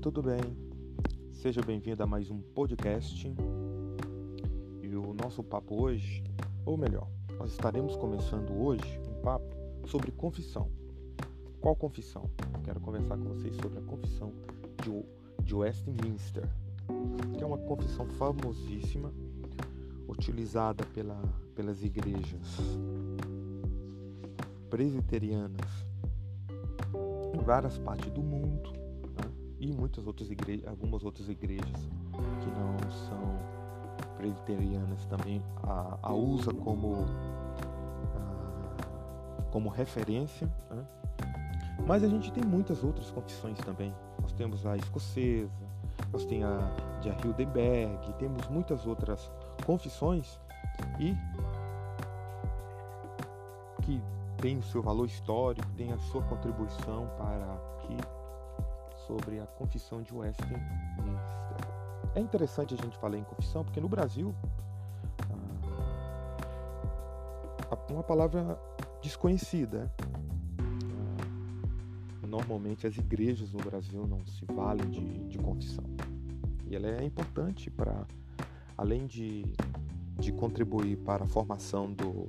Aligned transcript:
tudo 0.00 0.22
bem? 0.22 0.40
Seja 1.30 1.60
bem-vindo 1.60 2.02
a 2.02 2.06
mais 2.06 2.30
um 2.30 2.40
podcast. 2.40 3.30
E 4.80 4.96
o 4.96 5.12
nosso 5.12 5.44
papo 5.44 5.82
hoje, 5.82 6.24
ou 6.64 6.78
melhor, 6.78 7.06
nós 7.38 7.50
estaremos 7.50 7.96
começando 7.96 8.50
hoje 8.50 8.98
um 9.06 9.20
papo 9.20 9.54
sobre 9.86 10.10
confissão. 10.10 10.70
Qual 11.60 11.76
confissão? 11.76 12.30
Quero 12.64 12.80
conversar 12.80 13.18
com 13.18 13.24
vocês 13.24 13.54
sobre 13.56 13.78
a 13.78 13.82
confissão 13.82 14.32
de, 14.82 15.44
de 15.44 15.54
Westminster, 15.54 16.48
que 17.36 17.42
é 17.42 17.46
uma 17.46 17.58
confissão 17.58 18.06
famosíssima, 18.06 19.12
utilizada 20.08 20.82
pela, 20.94 21.20
pelas 21.54 21.84
igrejas 21.84 22.56
presbiterianas 24.70 25.86
em 27.34 27.44
várias 27.44 27.76
partes 27.76 28.10
do 28.12 28.22
mundo 28.22 28.79
e 29.60 29.70
muitas 29.72 30.06
outras 30.06 30.30
igrejas, 30.30 30.66
algumas 30.66 31.04
outras 31.04 31.28
igrejas 31.28 31.88
que 32.40 32.50
não 32.50 32.90
são 32.90 33.38
presbiterianas 34.16 35.04
também 35.04 35.42
a, 35.62 35.98
a 36.02 36.12
usa 36.14 36.52
como 36.52 37.06
a, 38.16 39.50
como 39.52 39.68
referência. 39.68 40.50
Né? 40.70 40.84
Mas 41.86 42.02
a 42.02 42.08
gente 42.08 42.32
tem 42.32 42.42
muitas 42.42 42.82
outras 42.82 43.10
confissões 43.10 43.58
também. 43.58 43.94
Nós 44.22 44.32
temos 44.32 44.64
a 44.64 44.76
escocesa, 44.76 45.50
nós 46.10 46.24
temos 46.24 46.46
a 46.46 47.00
de 47.00 47.08
Hildenberg, 47.08 48.12
temos 48.18 48.48
muitas 48.48 48.86
outras 48.86 49.30
confissões 49.66 50.40
e 50.98 51.14
que 53.82 54.02
tem 54.38 54.56
o 54.56 54.62
seu 54.62 54.82
valor 54.82 55.04
histórico, 55.06 55.66
tem 55.76 55.92
a 55.92 55.98
sua 55.98 56.22
contribuição 56.22 57.06
para 57.18 57.58
que 57.82 58.19
sobre 59.10 59.40
a 59.40 59.46
confissão 59.46 60.02
de 60.02 60.14
Westminster. 60.14 60.60
É 62.14 62.20
interessante 62.20 62.74
a 62.74 62.76
gente 62.76 62.96
falar 62.98 63.18
em 63.18 63.24
confissão 63.24 63.64
porque 63.64 63.80
no 63.80 63.88
Brasil 63.88 64.32
ah, 67.68 67.76
uma 67.90 68.04
palavra 68.04 68.56
desconhecida. 69.02 69.92
Ah, 70.60 72.26
normalmente 72.26 72.86
as 72.86 72.96
igrejas 72.96 73.52
no 73.52 73.58
Brasil 73.58 74.06
não 74.06 74.24
se 74.24 74.44
valem 74.44 74.88
de, 74.88 75.24
de 75.26 75.38
confissão. 75.38 75.84
E 76.68 76.76
ela 76.76 76.86
é 76.86 77.04
importante 77.04 77.68
para, 77.68 78.06
além 78.78 79.08
de, 79.08 79.44
de 80.20 80.30
contribuir 80.30 80.98
para 80.98 81.24
a 81.24 81.26
formação 81.26 81.92
do, 81.92 82.28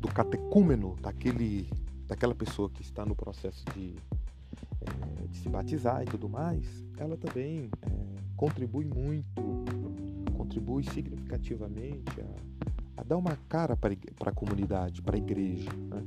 do 0.00 0.06
catecúmeno, 0.06 0.94
daquele, 1.02 1.68
daquela 2.06 2.34
pessoa 2.34 2.70
que 2.70 2.82
está 2.82 3.04
no 3.04 3.16
processo 3.16 3.64
de 3.74 3.96
de 5.30 5.38
se 5.38 5.48
batizar 5.48 6.02
e 6.02 6.06
tudo 6.06 6.28
mais, 6.28 6.64
ela 6.98 7.16
também 7.16 7.70
é, 7.82 7.90
contribui 8.36 8.84
muito, 8.84 9.42
contribui 10.36 10.84
significativamente 10.84 12.20
a, 12.20 13.00
a 13.00 13.02
dar 13.04 13.16
uma 13.16 13.36
cara 13.48 13.76
para 13.76 13.94
a 14.26 14.32
comunidade, 14.32 15.02
para 15.02 15.16
a 15.16 15.18
igreja. 15.18 15.70
Né? 15.72 16.02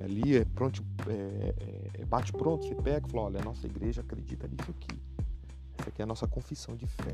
Ali 0.00 0.36
é 0.36 0.44
pronto, 0.44 0.84
é, 1.08 1.54
é, 1.96 2.02
é, 2.02 2.04
bate 2.04 2.32
pronto, 2.32 2.66
você 2.66 2.74
pega 2.74 3.06
e 3.06 3.10
fala, 3.10 3.24
olha, 3.24 3.40
a 3.40 3.44
nossa 3.44 3.66
igreja 3.66 4.00
acredita 4.00 4.48
nisso 4.48 4.70
aqui. 4.70 4.98
Essa 5.78 5.88
aqui 5.88 6.02
é 6.02 6.04
a 6.04 6.06
nossa 6.06 6.26
confissão 6.26 6.76
de 6.76 6.86
fé. 6.86 7.12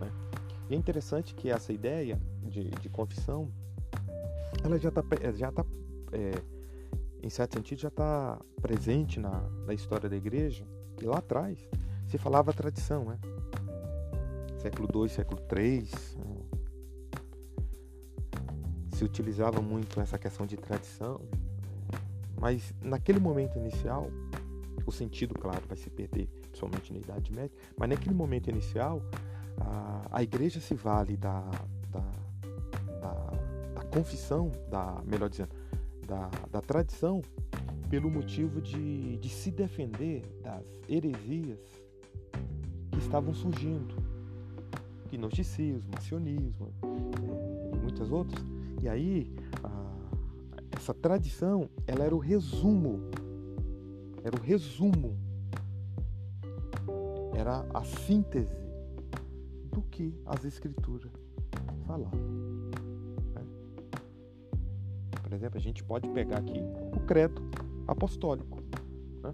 Né? 0.00 0.10
E 0.70 0.74
é 0.74 0.76
interessante 0.76 1.34
que 1.34 1.50
essa 1.50 1.72
ideia 1.72 2.18
de, 2.42 2.70
de 2.70 2.88
confissão, 2.88 3.48
ela 4.62 4.78
já 4.78 4.88
está 4.88 5.02
já 5.34 5.52
tá, 5.52 5.64
é, 6.12 6.53
em 7.24 7.30
certo 7.30 7.54
sentido, 7.54 7.80
já 7.80 7.88
está 7.88 8.38
presente 8.60 9.18
na, 9.18 9.48
na 9.66 9.72
história 9.72 10.10
da 10.10 10.16
igreja. 10.16 10.66
E 11.00 11.06
lá 11.06 11.18
atrás 11.18 11.58
se 12.06 12.18
falava 12.18 12.52
tradição, 12.52 13.06
né? 13.06 13.18
Século 14.58 14.88
II, 14.94 15.08
século 15.08 15.40
III, 15.50 15.88
né? 16.18 16.36
se 18.92 19.04
utilizava 19.04 19.62
muito 19.62 19.98
essa 20.00 20.18
questão 20.18 20.46
de 20.46 20.56
tradição, 20.56 21.18
mas 22.38 22.74
naquele 22.82 23.18
momento 23.18 23.58
inicial, 23.58 24.10
o 24.86 24.92
sentido, 24.92 25.34
claro, 25.34 25.62
vai 25.66 25.78
se 25.78 25.88
perder, 25.88 26.28
principalmente 26.42 26.92
na 26.92 26.98
Idade 26.98 27.32
Média, 27.32 27.56
mas 27.76 27.88
naquele 27.88 28.14
momento 28.14 28.50
inicial, 28.50 29.02
a, 29.58 30.02
a 30.12 30.22
igreja 30.22 30.60
se 30.60 30.74
vale 30.74 31.16
da, 31.16 31.40
da, 31.90 32.04
da, 33.00 33.30
da 33.74 33.84
confissão, 33.84 34.52
da, 34.70 35.02
melhor 35.06 35.28
dizendo, 35.30 35.63
da, 36.14 36.30
da 36.50 36.60
tradição 36.60 37.20
pelo 37.90 38.08
motivo 38.10 38.60
de, 38.60 39.16
de 39.18 39.28
se 39.28 39.50
defender 39.50 40.22
das 40.42 40.64
heresias 40.88 41.58
que 42.90 42.98
estavam 42.98 43.34
surgindo, 43.34 43.96
gnosticismo, 45.10 45.90
macionismo 45.92 46.72
é, 46.82 47.76
e 47.76 47.78
muitas 47.80 48.10
outras. 48.10 48.44
E 48.80 48.88
aí 48.88 49.34
a, 49.62 50.76
essa 50.76 50.94
tradição 50.94 51.68
ela 51.86 52.04
era 52.04 52.14
o 52.14 52.18
resumo, 52.18 53.00
era 54.22 54.36
o 54.36 54.40
resumo, 54.40 55.16
era 57.36 57.66
a 57.74 57.84
síntese 57.84 58.64
do 59.70 59.82
que 59.82 60.14
as 60.24 60.44
escrituras 60.44 61.12
falavam 61.86 62.53
exemplo, 65.34 65.58
a 65.58 65.60
gente 65.60 65.82
pode 65.82 66.08
pegar 66.10 66.38
aqui 66.38 66.60
o 66.96 67.00
credo 67.00 67.42
apostólico. 67.86 68.62
Né? 69.22 69.32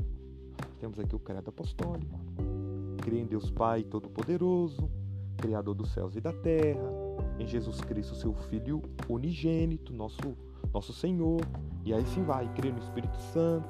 Temos 0.78 0.98
aqui 0.98 1.14
o 1.14 1.18
credo 1.18 1.48
apostólico. 1.48 2.18
Creio 3.02 3.22
em 3.22 3.26
Deus 3.26 3.50
Pai 3.50 3.82
Todo-Poderoso, 3.82 4.90
Criador 5.36 5.74
dos 5.74 5.90
céus 5.92 6.16
e 6.16 6.20
da 6.20 6.32
terra, 6.32 6.88
em 7.38 7.46
Jesus 7.46 7.80
Cristo, 7.80 8.14
seu 8.14 8.34
Filho 8.34 8.82
unigênito, 9.08 9.92
nosso, 9.92 10.36
nosso 10.72 10.92
Senhor. 10.92 11.40
E 11.84 11.94
aí 11.94 12.04
sim 12.06 12.22
vai, 12.22 12.48
creio 12.54 12.74
no 12.74 12.80
Espírito 12.80 13.16
Santo, 13.32 13.68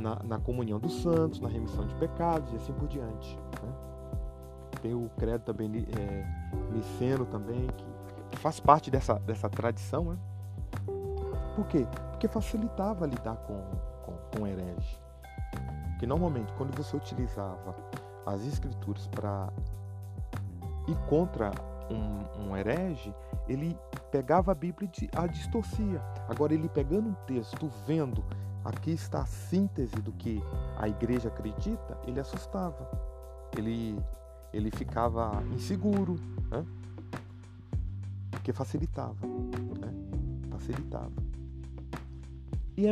na, 0.00 0.22
na, 0.24 0.38
comunhão 0.38 0.80
dos 0.80 1.02
santos, 1.02 1.40
na 1.40 1.48
remissão 1.48 1.86
de 1.86 1.94
pecados 1.94 2.52
e 2.52 2.56
assim 2.56 2.72
por 2.72 2.88
diante. 2.88 3.36
Né? 3.62 3.72
Tem 4.82 4.94
o 4.94 5.08
credo 5.16 5.42
também 5.42 5.86
é, 5.96 6.72
niceno 6.72 7.24
também, 7.26 7.66
que 8.30 8.38
faz 8.38 8.58
parte 8.58 8.90
dessa, 8.90 9.14
dessa 9.20 9.48
tradição, 9.48 10.04
né? 10.04 10.18
Por 11.54 11.66
quê? 11.66 11.86
Porque 12.10 12.28
facilitava 12.28 13.06
lidar 13.06 13.36
com, 13.36 13.62
com, 14.02 14.12
com 14.36 14.46
herege. 14.46 15.00
Porque 15.90 16.06
normalmente 16.06 16.52
quando 16.54 16.76
você 16.76 16.96
utilizava 16.96 17.74
as 18.26 18.44
escrituras 18.44 19.06
para 19.08 19.48
ir 20.88 20.96
contra 21.08 21.50
um, 21.90 22.42
um, 22.42 22.56
herege, 22.56 23.14
ele 23.48 23.78
pegava 24.10 24.52
a 24.52 24.54
Bíblia 24.54 24.90
e 25.00 25.10
a 25.16 25.26
distorcia. 25.26 26.00
Agora, 26.28 26.54
ele 26.54 26.68
pegando 26.68 27.10
um 27.10 27.14
texto, 27.26 27.70
vendo 27.86 28.24
aqui 28.64 28.92
está 28.92 29.20
a 29.20 29.26
síntese 29.26 29.96
do 29.96 30.12
que 30.12 30.42
a 30.78 30.88
igreja 30.88 31.28
acredita, 31.28 31.98
ele 32.06 32.18
assustava. 32.18 32.88
Ele, 33.56 33.98
ele 34.52 34.70
ficava 34.70 35.42
inseguro, 35.52 36.16
né? 36.50 36.64
porque 38.30 38.52
facilitava. 38.52 39.26
Né? 39.26 39.92
Facilitava. 40.50 41.23
E 42.76 42.86
é, 42.86 42.90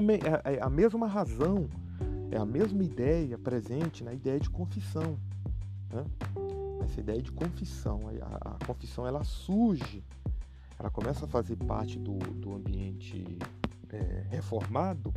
a 0.60 0.70
mesma 0.70 1.06
razão, 1.06 1.68
é 2.30 2.36
a 2.36 2.46
mesma 2.46 2.82
ideia 2.82 3.36
presente 3.36 4.04
na 4.04 4.12
ideia 4.12 4.38
de 4.38 4.48
confissão. 4.48 5.18
Né? 5.90 6.04
Essa 6.84 7.00
ideia 7.00 7.20
de 7.20 7.32
confissão. 7.32 8.00
A, 8.22 8.54
a, 8.54 8.66
confissão 8.66 9.06
ela 9.06 9.24
surge, 9.24 10.02
ela 10.78 10.90
começa 10.90 11.24
a 11.24 11.28
fazer 11.28 11.56
parte 11.56 11.98
do, 11.98 12.14
do 12.14 12.54
ambiente 12.54 13.38
é, 13.90 14.24
reformado 14.30 15.12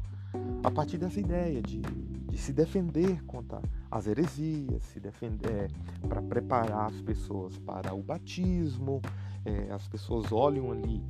a 0.63 0.72
partir 0.72 0.98
dessa 0.98 1.19
ideia 1.19 1.62
de, 1.62 1.80
de 1.80 2.38
se 2.38 2.51
defender 2.51 3.24
contra 3.25 3.62
as 3.90 4.07
heresias, 4.07 4.84
se 4.84 5.00
defender 5.00 5.72
é, 6.04 6.07
para 6.07 6.22
preparar 6.22 6.88
as 6.88 7.01
pessoas 7.01 7.57
para 7.60 7.94
o 7.94 8.01
batismo. 8.01 9.01
É, 9.45 9.72
as 9.72 9.88
pessoas 9.88 10.31
olham 10.31 10.72
ali 10.72 11.04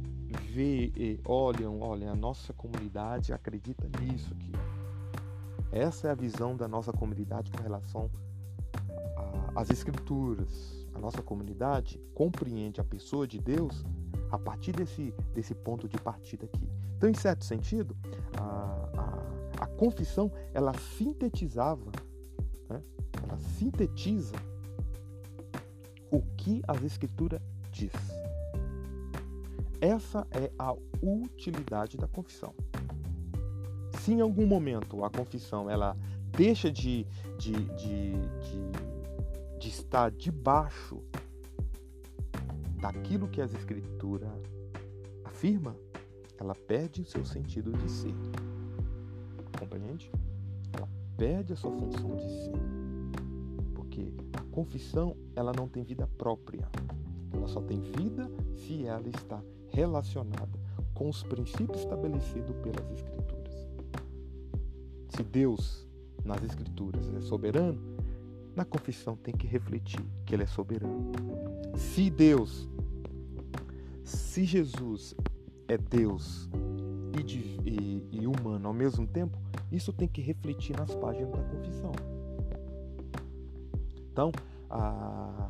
vê 0.52 0.92
e 0.96 1.20
olham, 1.26 1.82
olha, 1.82 2.12
a 2.12 2.16
nossa 2.16 2.54
comunidade 2.54 3.34
acredita 3.34 3.88
nisso 4.00 4.34
aqui. 4.34 4.52
Essa 5.72 6.08
é 6.08 6.12
a 6.12 6.16
visão 6.16 6.56
da 6.56 6.68
nossa 6.68 6.94
comunidade 6.94 7.52
com 7.52 7.62
relação 7.62 8.10
às 9.56 9.70
escrituras. 9.70 10.88
A 10.94 11.00
nossa 11.00 11.22
comunidade 11.22 12.00
compreende 12.14 12.80
a 12.80 12.84
pessoa 12.84 13.28
de 13.28 13.40
Deus 13.40 13.84
a 14.32 14.40
partir 14.40 14.72
desse, 14.72 15.14
desse 15.34 15.54
ponto 15.54 15.88
de 15.88 15.98
partida 15.98 16.46
aqui. 16.46 16.70
Então, 16.98 17.10
em 17.10 17.14
certo 17.14 17.44
sentido, 17.44 17.96
a, 18.38 18.90
a, 19.60 19.64
a 19.64 19.68
confissão 19.68 20.32
ela 20.54 20.74
sintetizava, 20.74 21.92
né? 22.70 22.82
ela 23.22 23.38
sintetiza 23.38 24.36
o 26.10 26.22
que 26.38 26.62
as 26.68 26.84
escrituras 26.84 27.42
diz. 27.72 27.92
Essa 29.86 30.26
é 30.32 30.52
a 30.58 30.76
utilidade 31.00 31.96
da 31.96 32.08
confissão. 32.08 32.56
Se 34.00 34.14
em 34.14 34.20
algum 34.20 34.48
momento 34.48 35.06
a 35.06 35.12
confissão 35.12 35.70
ela 35.70 35.96
deixa 36.36 36.72
de, 36.72 37.06
de, 37.38 37.52
de, 37.52 38.14
de, 38.16 39.60
de 39.60 39.70
estar 39.70 40.10
debaixo 40.10 41.04
daquilo 42.82 43.28
que 43.28 43.40
as 43.40 43.54
escrituras 43.54 44.28
afirma, 45.24 45.76
ela 46.40 46.56
perde 46.56 47.04
o 47.04 47.06
seu 47.06 47.24
sentido 47.24 47.72
de 47.72 47.88
ser. 47.88 48.16
Compreende? 49.60 50.12
Ela 50.74 50.90
perde 51.16 51.54
a 51.54 51.56
sua 51.56 51.72
função 51.72 52.16
de 52.16 52.24
ser. 52.24 52.60
Porque 53.76 54.12
a 54.34 54.42
confissão, 54.52 55.16
ela 55.36 55.54
não 55.56 55.68
tem 55.68 55.84
vida 55.84 56.08
própria. 56.18 56.68
Ela 57.32 57.48
só 57.48 57.62
tem 57.62 57.80
vida 57.82 58.28
se 58.56 58.84
ela 58.88 59.08
está 59.08 59.40
relacionada 59.76 60.58
com 60.94 61.10
os 61.10 61.22
princípios 61.24 61.82
estabelecidos 61.82 62.56
pelas 62.64 62.90
escrituras. 62.92 63.70
Se 65.10 65.24
Deus 65.24 65.86
nas 66.24 66.42
escrituras 66.44 67.14
é 67.14 67.22
soberano, 67.22 67.80
na 68.56 68.64
confissão 68.64 69.18
tem 69.18 69.34
que 69.34 69.46
refletir 69.46 70.04
que 70.26 70.34
ele 70.34 70.44
é 70.44 70.48
soberano. 70.48 71.12
Se 71.76 72.10
Deus 72.10 72.70
se 74.06 74.46
Jesus 74.46 75.16
é 75.68 75.78
Deus 75.78 76.48
e, 77.18 77.22
e, 77.68 78.08
e, 78.12 78.28
humano 78.28 78.68
ao 78.68 78.74
mesmo 78.74 79.08
tempo, 79.08 79.36
isso 79.72 79.92
tem 79.92 80.08
que 80.08 80.22
refletir 80.22 80.78
nas 80.78 80.94
páginas 80.94 81.32
da 81.32 81.42
confissão. 81.44 81.92
Então, 84.12 84.32
a, 84.70 85.50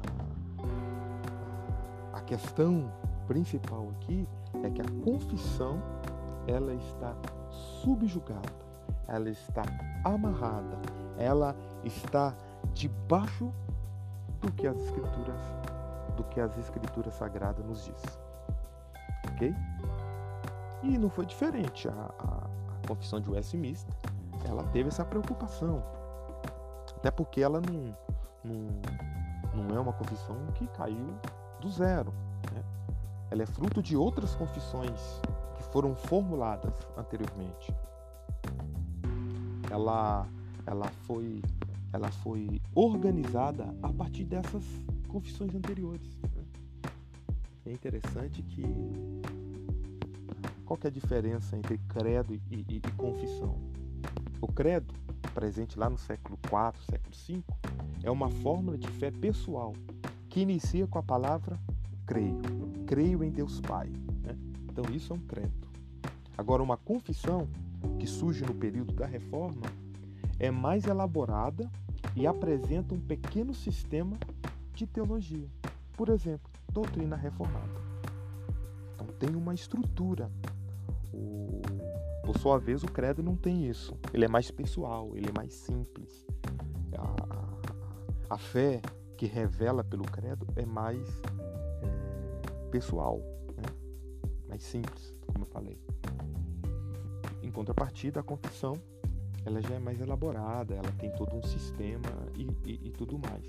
a 2.13 2.21
questão 2.21 2.89
principal 3.27 3.89
aqui 3.95 4.27
é 4.63 4.69
que 4.69 4.81
a 4.81 5.03
confissão 5.03 5.81
ela 6.47 6.73
está 6.73 7.15
subjugada, 7.81 8.53
ela 9.07 9.29
está 9.29 9.63
amarrada, 10.03 10.77
ela 11.17 11.55
está 11.83 12.33
debaixo 12.73 13.51
do 14.41 14.51
que 14.51 14.67
as 14.67 14.77
escrituras 14.77 15.39
do 16.15 16.23
que 16.25 16.39
as 16.39 16.57
escrituras 16.57 17.13
sagradas 17.15 17.65
nos 17.65 17.83
diz 17.83 18.25
ok? 19.35 19.55
E 20.83 20.97
não 20.97 21.09
foi 21.09 21.25
diferente. 21.25 21.87
A, 21.87 21.91
a, 21.91 22.47
a 22.83 22.87
confissão 22.87 23.19
de 23.19 23.29
Westminster, 23.29 23.93
ela 24.47 24.63
teve 24.71 24.89
essa 24.89 25.03
preocupação. 25.03 25.83
Até 26.97 27.11
porque 27.11 27.41
ela 27.41 27.61
não, 27.61 27.95
não, 28.43 29.63
não 29.63 29.75
é 29.75 29.79
uma 29.79 29.93
confissão 29.93 30.35
que 30.55 30.67
caiu 30.67 31.13
do 31.59 31.69
zero. 31.69 32.13
Ela 33.31 33.43
é 33.43 33.45
fruto 33.45 33.81
de 33.81 33.95
outras 33.95 34.35
confissões 34.35 35.19
que 35.57 35.63
foram 35.71 35.95
formuladas 35.95 36.73
anteriormente. 36.97 37.73
Ela, 39.69 40.27
ela, 40.65 40.87
foi, 41.05 41.41
ela 41.91 42.11
foi 42.11 42.61
organizada 42.73 43.75
a 43.81 43.91
partir 43.91 44.25
dessas 44.25 44.63
confissões 45.07 45.53
anteriores. 45.55 46.17
É 47.65 47.71
interessante 47.71 48.43
que 48.43 48.63
qual 50.65 50.77
que 50.77 50.87
é 50.87 50.89
a 50.89 50.93
diferença 50.93 51.55
entre 51.55 51.77
credo 51.89 52.33
e, 52.33 52.41
e, 52.51 52.65
e 52.77 52.91
confissão? 52.97 53.55
O 54.41 54.47
credo, 54.47 54.93
presente 55.33 55.77
lá 55.77 55.89
no 55.89 55.97
século 55.97 56.37
IV, 56.43 56.83
século 56.89 57.15
V, 57.27 57.43
é 58.03 58.11
uma 58.11 58.29
fórmula 58.29 58.77
de 58.77 58.87
fé 58.87 59.11
pessoal 59.11 59.73
que 60.29 60.41
inicia 60.41 60.87
com 60.87 60.99
a 60.99 61.03
palavra 61.03 61.59
creio. 62.05 62.54
Creio 62.85 63.23
em 63.23 63.29
Deus 63.29 63.59
Pai. 63.61 63.87
Né? 64.23 64.35
Então 64.71 64.85
isso 64.93 65.13
é 65.13 65.15
um 65.15 65.19
credo. 65.19 65.65
Agora, 66.37 66.61
uma 66.61 66.77
confissão, 66.77 67.47
que 67.99 68.07
surge 68.07 68.43
no 68.43 68.53
período 68.53 68.93
da 68.93 69.05
reforma, 69.05 69.61
é 70.39 70.51
mais 70.51 70.85
elaborada 70.85 71.69
e 72.15 72.27
apresenta 72.27 72.93
um 72.93 72.99
pequeno 72.99 73.53
sistema 73.53 74.17
de 74.73 74.85
teologia. 74.85 75.47
Por 75.93 76.09
exemplo, 76.09 76.51
doutrina 76.71 77.15
reformada. 77.15 77.81
Então 78.93 79.07
tem 79.17 79.35
uma 79.35 79.53
estrutura. 79.53 80.29
O, 81.13 81.61
por 82.25 82.37
sua 82.37 82.57
vez, 82.57 82.83
o 82.83 82.87
credo 82.87 83.23
não 83.23 83.35
tem 83.35 83.67
isso. 83.67 83.97
Ele 84.13 84.25
é 84.25 84.27
mais 84.27 84.51
pessoal, 84.51 85.11
ele 85.15 85.29
é 85.29 85.33
mais 85.33 85.53
simples. 85.53 86.25
A, 86.97 88.33
a, 88.33 88.35
a 88.35 88.37
fé 88.37 88.81
que 89.15 89.25
revela 89.25 89.83
pelo 89.83 90.03
credo 90.03 90.45
é 90.57 90.65
mais 90.65 91.07
pessoal, 92.75 93.21
né? 93.55 93.63
mais 94.49 94.61
simples, 94.61 95.15
como 95.25 95.45
eu 95.45 95.47
falei. 95.47 95.79
Em 97.41 97.49
contrapartida, 97.49 98.19
a 98.19 98.23
confissão 98.23 98.73
ela 99.45 99.61
já 99.61 99.75
é 99.75 99.79
mais 99.79 100.01
elaborada, 100.01 100.75
ela 100.75 100.91
tem 100.99 101.09
todo 101.15 101.37
um 101.37 101.41
sistema 101.41 102.09
e, 102.35 102.43
e, 102.69 102.87
e 102.87 102.91
tudo 102.91 103.17
mais. 103.17 103.45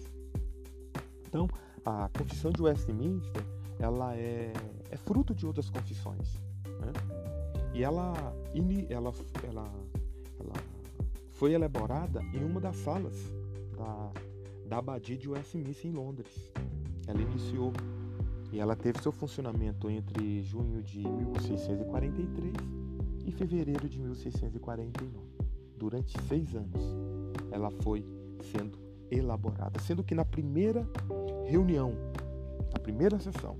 Então, 1.26 1.48
a 1.84 2.08
confissão 2.16 2.52
de 2.52 2.62
Westminster 2.62 3.42
ela 3.80 4.14
é, 4.14 4.52
é 4.92 4.96
fruto 4.96 5.34
de 5.34 5.44
outras 5.44 5.68
confissões. 5.70 6.40
Né? 6.64 6.92
E 7.74 7.82
ela, 7.82 8.14
ela, 8.88 9.12
ela, 9.42 9.72
ela 10.38 10.54
foi 11.32 11.52
elaborada 11.52 12.22
em 12.32 12.44
uma 12.44 12.60
das 12.60 12.76
salas 12.76 13.16
da, 13.76 14.12
da 14.68 14.78
abadia 14.78 15.16
de 15.16 15.28
Westminster 15.28 15.90
em 15.90 15.94
Londres. 15.94 16.52
Ela 17.08 17.20
iniciou 17.20 17.72
e 18.52 18.58
ela 18.58 18.76
teve 18.76 19.00
seu 19.02 19.12
funcionamento 19.12 19.90
entre 19.90 20.42
junho 20.42 20.82
de 20.82 20.98
1643 20.98 22.52
e 23.26 23.32
fevereiro 23.32 23.88
de 23.88 23.98
1649. 23.98 25.08
Durante 25.76 26.16
seis 26.22 26.54
anos, 26.54 26.82
ela 27.50 27.70
foi 27.82 28.04
sendo 28.52 28.78
elaborada, 29.10 29.78
sendo 29.80 30.02
que 30.02 30.14
na 30.14 30.24
primeira 30.24 30.88
reunião, 31.44 31.92
na 32.72 32.78
primeira 32.80 33.18
sessão, 33.18 33.56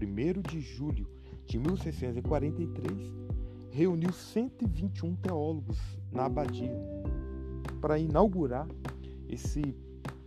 1 0.00 0.42
de 0.42 0.60
julho 0.60 1.08
de 1.44 1.58
1643, 1.58 3.14
reuniu 3.70 4.12
121 4.12 5.16
teólogos 5.16 5.78
na 6.10 6.26
abadia 6.26 6.74
para 7.80 7.98
inaugurar 7.98 8.66
esse 9.28 9.74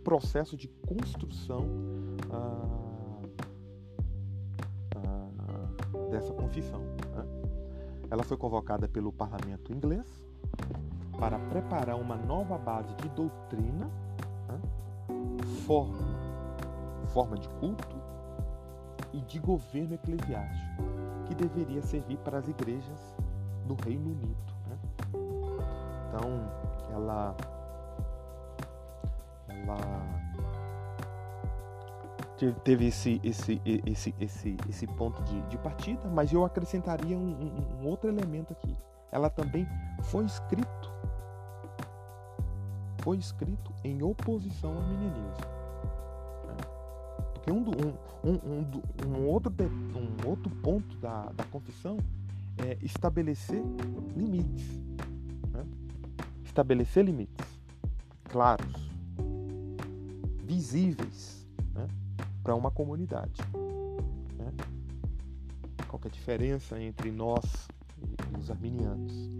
processo 0.04 0.56
de 0.56 0.68
construção 0.86 1.66
ah, 2.30 2.69
dessa 6.20 6.34
confissão. 6.34 6.80
Né? 6.80 7.24
Ela 8.10 8.22
foi 8.22 8.36
convocada 8.36 8.86
pelo 8.86 9.12
parlamento 9.12 9.72
inglês 9.72 10.06
para 11.18 11.38
preparar 11.38 11.96
uma 11.96 12.16
nova 12.16 12.56
base 12.58 12.94
de 12.96 13.08
doutrina 13.10 13.90
forma, 15.66 15.96
forma 17.08 17.38
de 17.38 17.48
culto 17.48 17.96
e 19.12 19.20
de 19.22 19.38
governo 19.38 19.94
eclesiástico 19.94 20.82
que 21.26 21.34
deveria 21.34 21.82
servir 21.82 22.16
para 22.18 22.38
as 22.38 22.48
igrejas 22.48 23.16
do 23.66 23.74
Reino 23.84 24.10
Unido. 24.10 24.52
Né? 24.68 24.78
Então, 26.08 26.50
ela, 26.92 27.36
ela 29.48 30.19
teve 32.64 32.86
esse, 32.86 33.20
esse, 33.22 33.60
esse, 33.86 34.14
esse, 34.18 34.56
esse 34.68 34.86
ponto 34.86 35.22
de, 35.22 35.40
de 35.42 35.58
partida, 35.58 36.08
mas 36.08 36.32
eu 36.32 36.44
acrescentaria 36.44 37.16
um, 37.16 37.30
um, 37.30 37.82
um 37.82 37.86
outro 37.86 38.08
elemento 38.08 38.52
aqui. 38.52 38.76
Ela 39.12 39.28
também 39.28 39.66
foi 40.02 40.24
escrito 40.24 40.90
foi 43.02 43.16
escrito 43.16 43.72
em 43.82 44.02
oposição 44.02 44.76
ao 44.76 44.82
meninismo. 44.82 45.60
Porque 47.32 47.50
um, 47.50 47.62
um, 47.62 48.30
um, 48.30 49.08
um, 49.08 49.26
outro, 49.26 49.52
um 49.96 50.28
outro 50.28 50.50
ponto 50.56 50.96
da, 50.98 51.32
da 51.32 51.44
confissão 51.44 51.96
é 52.58 52.76
estabelecer 52.82 53.62
limites. 54.14 54.68
Né? 55.50 55.64
Estabelecer 56.44 57.04
limites 57.04 57.60
claros, 58.24 58.90
visíveis? 60.44 61.39
Para 62.42 62.54
uma 62.54 62.70
comunidade. 62.70 63.40
Né? 64.36 64.52
Qual 65.88 66.00
é 66.04 66.08
a 66.08 66.10
diferença 66.10 66.80
entre 66.80 67.10
nós 67.10 67.68
e 67.98 68.38
os 68.38 68.50
arminianos? 68.50 69.30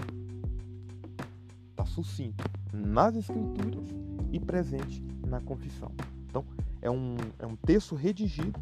Está 1.71 1.87
sucinto 1.87 2.45
nas 2.73 3.16
escrituras 3.16 3.87
e 4.33 4.38
presente 4.38 5.02
na 5.26 5.40
confissão. 5.40 5.92
Então, 6.28 6.45
é 6.83 6.90
um, 6.90 7.16
é 7.38 7.47
um 7.47 7.57
texto 7.57 7.95
redigido 7.95 8.61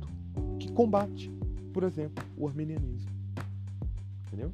que 0.59 0.71
combate, 0.73 1.30
por 1.73 1.83
exemplo, 1.83 2.25
o 2.37 2.47
arminianismo. 2.47 3.11
Entendeu? 4.26 4.52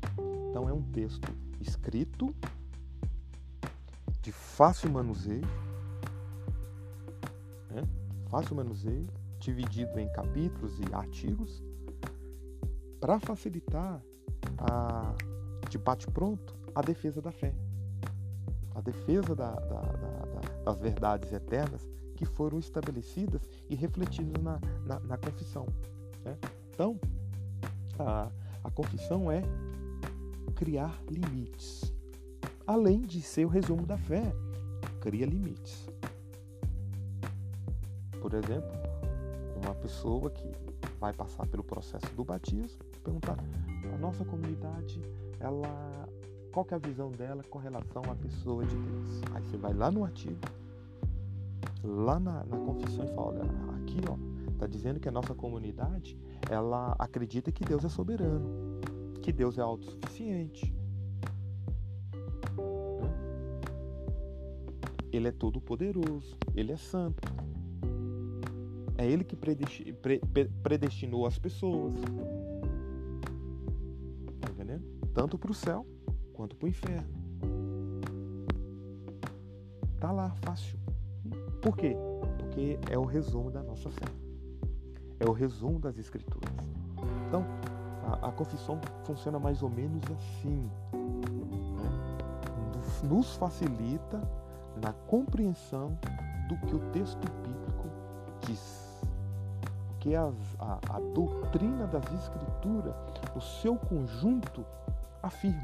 Então 0.50 0.68
é 0.68 0.72
um 0.72 0.82
texto 0.82 1.28
escrito, 1.60 2.34
de 4.22 4.30
fácil 4.30 4.90
manuseio, 4.90 5.46
né? 7.70 7.82
fácil 8.28 8.54
manuseio, 8.54 9.06
dividido 9.44 10.00
em 10.00 10.10
capítulos 10.12 10.78
e 10.80 10.94
artigos, 10.94 11.62
para 12.98 13.20
facilitar 13.20 14.02
a, 14.58 15.14
de 15.68 15.76
bate 15.76 16.06
pronto 16.10 16.56
a 16.74 16.80
defesa 16.80 17.20
da 17.20 17.30
fé, 17.30 17.54
a 18.74 18.80
defesa 18.80 19.34
da, 19.34 19.50
da, 19.52 19.80
da, 19.80 20.08
da 20.24 20.70
as 20.70 20.80
verdades 20.80 21.30
eternas 21.32 21.86
que 22.16 22.24
foram 22.24 22.58
estabelecidas 22.58 23.42
e 23.68 23.74
refletidas 23.74 24.42
na, 24.42 24.58
na, 24.86 25.00
na 25.00 25.18
confissão. 25.18 25.66
Né? 26.24 26.38
Então, 26.70 26.98
a, 27.98 28.30
a 28.62 28.70
confissão 28.70 29.30
é 29.30 29.42
criar 30.54 30.98
limites. 31.10 31.92
Além 32.66 33.02
de 33.02 33.20
ser 33.20 33.44
o 33.44 33.48
resumo 33.48 33.84
da 33.84 33.98
fé, 33.98 34.32
cria 35.00 35.26
limites. 35.26 35.86
Por 38.22 38.32
exemplo, 38.32 38.72
uma 39.64 39.74
pessoa 39.74 40.30
que 40.30 40.50
vai 41.00 41.12
passar 41.12 41.46
pelo 41.46 41.64
processo 41.64 42.06
do 42.14 42.24
batismo, 42.24 42.78
perguntar 43.02 43.36
a 43.92 43.98
nossa 43.98 44.24
comunidade, 44.24 45.00
ela 45.40 46.08
qual 46.54 46.66
é 46.70 46.74
a 46.74 46.78
visão 46.78 47.10
dela 47.10 47.42
com 47.50 47.58
relação 47.58 48.02
à 48.04 48.14
pessoa 48.14 48.64
de 48.64 48.76
Deus. 48.76 49.20
Aí 49.34 49.42
você 49.42 49.56
vai 49.56 49.74
lá 49.74 49.90
no 49.90 50.04
artigo, 50.04 50.38
lá 51.82 52.20
na, 52.20 52.44
na 52.44 52.56
confissão 52.58 53.04
e 53.04 53.08
fala, 53.08 53.40
olha, 53.40 53.42
aqui 53.82 53.98
ó, 54.08 54.16
tá 54.56 54.66
dizendo 54.66 55.00
que 55.00 55.08
a 55.08 55.12
nossa 55.12 55.34
comunidade, 55.34 56.16
ela 56.48 56.94
acredita 56.96 57.50
que 57.50 57.64
Deus 57.64 57.84
é 57.84 57.88
soberano, 57.88 58.80
que 59.20 59.32
Deus 59.32 59.58
é 59.58 59.62
autossuficiente. 59.62 60.72
Né? 63.02 63.10
Ele 65.12 65.26
é 65.26 65.32
todo 65.32 65.60
poderoso, 65.60 66.36
ele 66.54 66.70
é 66.70 66.76
santo. 66.76 67.20
É 68.96 69.06
ele 69.06 69.24
que 69.24 69.36
predestinou 70.62 71.26
as 71.26 71.38
pessoas. 71.38 71.94
Tá 74.40 74.50
entendendo? 74.50 74.84
Tanto 75.12 75.36
para 75.38 75.50
o 75.50 75.54
céu 75.54 75.86
quanto 76.32 76.54
para 76.56 76.66
o 76.66 76.68
inferno. 76.68 77.24
Tá 79.98 80.12
lá, 80.12 80.30
fácil. 80.44 80.78
Por 81.62 81.76
quê? 81.76 81.96
Porque 82.38 82.78
é 82.90 82.98
o 82.98 83.04
resumo 83.04 83.50
da 83.50 83.62
nossa 83.62 83.90
fé. 83.90 84.06
É 85.18 85.26
o 85.26 85.32
resumo 85.32 85.78
das 85.78 85.96
escrituras. 85.96 86.52
Então, 87.26 87.44
a, 88.06 88.28
a 88.28 88.32
confissão 88.32 88.78
funciona 89.04 89.38
mais 89.38 89.62
ou 89.62 89.70
menos 89.70 90.02
assim. 90.10 90.70
Né? 90.92 91.88
Nos 93.08 93.34
facilita 93.36 94.20
na 94.82 94.92
compreensão 94.92 95.98
do 96.48 96.56
que 96.66 96.74
o 96.74 96.80
texto 96.90 97.24
bíblico 97.42 97.88
diz. 98.46 98.73
Porque 100.04 100.16
as, 100.16 100.34
a, 100.58 100.78
a 100.96 101.00
doutrina 101.14 101.86
das 101.86 102.04
escrituras, 102.12 102.94
o 103.34 103.40
seu 103.40 103.74
conjunto, 103.74 104.62
afirma 105.22 105.62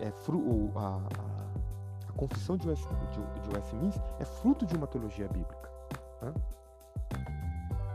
é 0.00 0.10
fru, 0.10 0.72
a, 0.74 0.80
a, 0.80 2.08
a, 2.08 2.12
confissão 2.14 2.56
de, 2.56 2.66
West, 2.66 2.88
de, 2.88 3.40
de 3.42 3.54
Westminster 3.54 4.02
é 4.18 4.24
fruto 4.24 4.64
de 4.64 4.74
uma 4.74 4.86
teologia 4.86 5.28
bíblica. 5.28 5.70
Né? 6.22 6.32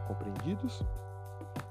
Compreendidos? 0.08 0.84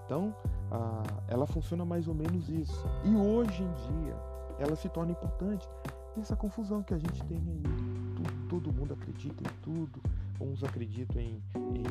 Então, 0.04 0.34
a, 0.72 1.02
ela 1.28 1.46
funciona 1.46 1.84
mais 1.84 2.08
ou 2.08 2.14
menos 2.14 2.48
isso. 2.48 2.84
E 3.04 3.14
hoje 3.14 3.62
em 3.62 3.72
dia, 3.72 4.16
ela 4.58 4.74
se 4.74 4.88
torna 4.88 5.12
importante 5.12 5.68
nessa 6.16 6.34
confusão 6.34 6.82
que 6.82 6.92
a 6.92 6.98
gente 6.98 7.22
tem 7.26 7.38
aí. 7.38 7.62
Todo 8.48 8.72
mundo 8.72 8.94
acredita 8.94 9.44
em 9.44 9.62
tudo. 9.62 10.02
Uns 10.40 10.62
acreditam 10.62 11.20
em, 11.20 11.42
em, 11.54 11.82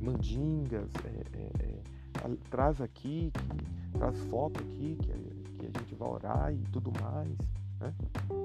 em, 0.00 0.04
mandingas, 0.04 0.90
é, 1.04 1.38
é, 1.38 1.80
é, 2.24 2.36
traz 2.50 2.80
aqui, 2.80 3.32
que, 3.32 3.98
traz 3.98 4.18
foto 4.24 4.60
aqui, 4.60 4.96
que 5.00 5.36
que 5.56 5.66
a 5.66 5.80
gente 5.80 5.94
vai 5.94 6.08
orar 6.08 6.52
e 6.52 6.62
tudo 6.70 6.92
mais. 7.00 7.36
Né? 7.80 7.94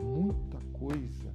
Muita 0.04 0.58
coisa 0.74 1.32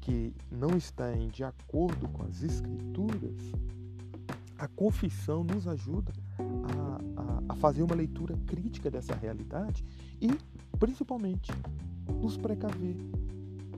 que 0.00 0.34
não 0.50 0.76
está 0.76 1.14
em 1.14 1.28
de 1.28 1.44
acordo 1.44 2.08
com 2.08 2.24
as 2.24 2.42
escrituras, 2.42 3.36
a 4.58 4.68
confissão 4.68 5.44
nos 5.44 5.66
ajuda 5.66 6.12
a, 6.38 7.50
a, 7.50 7.52
a 7.52 7.54
fazer 7.56 7.82
uma 7.82 7.94
leitura 7.94 8.36
crítica 8.46 8.90
dessa 8.90 9.14
realidade 9.14 9.84
e, 10.20 10.28
principalmente, 10.78 11.50
nos 12.20 12.36
precaver. 12.36 12.96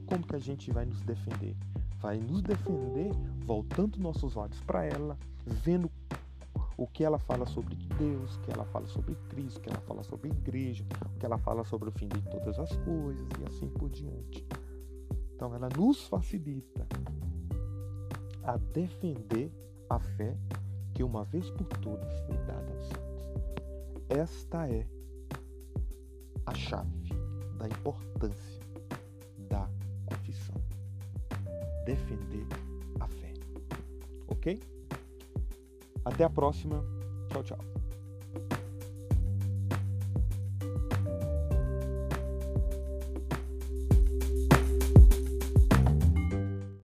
Como 0.07 0.27
que 0.27 0.37
a 0.37 0.39
gente 0.39 0.71
vai 0.71 0.85
nos 0.85 1.03
defender? 1.03 1.57
Vai 2.03 2.19
nos 2.19 2.43
defender 2.43 3.13
voltando 3.47 3.97
nossos 4.01 4.37
olhos 4.37 4.61
para 4.63 4.85
ela, 4.85 5.17
vendo 5.47 5.89
o 6.77 6.85
que 6.85 7.05
ela 7.05 7.19
fala 7.19 7.47
sobre 7.47 7.77
Deus, 7.97 8.35
o 8.35 8.41
que 8.41 8.51
ela 8.51 8.65
fala 8.65 8.87
sobre 8.89 9.15
Cristo, 9.29 9.59
o 9.59 9.61
que 9.61 9.71
ela 9.71 9.81
fala 9.83 10.03
sobre 10.03 10.29
a 10.29 10.33
igreja, 10.33 10.85
o 11.15 11.19
que 11.19 11.25
ela 11.25 11.39
fala 11.39 11.63
sobre 11.63 11.91
o 11.91 11.93
fim 11.93 12.09
de 12.09 12.21
todas 12.23 12.59
as 12.59 12.77
coisas 12.79 13.29
e 13.41 13.47
assim 13.47 13.69
por 13.69 13.89
diante. 13.89 14.45
Então 15.33 15.55
ela 15.55 15.69
nos 15.77 16.09
facilita 16.09 16.87
a 18.43 18.57
defender 18.57 19.53
a 19.89 20.01
fé 20.01 20.37
que 20.95 21.05
uma 21.05 21.23
vez 21.25 21.49
por 21.51 21.67
todas 21.79 22.13
foi 22.27 22.37
dada 22.39 22.73
aos 22.75 22.87
santos. 22.87 23.31
Esta 24.09 24.69
é 24.69 24.85
a 26.47 26.55
chave 26.55 27.11
da 27.59 27.69
importância 27.69 28.52
Defender 31.85 32.47
a 33.01 33.07
fé. 33.07 33.33
Ok? 34.29 34.61
Até 36.05 36.25
a 36.25 36.31
próxima. 36.31 36.85
Tchau, 37.29 37.43
tchau. 37.43 37.72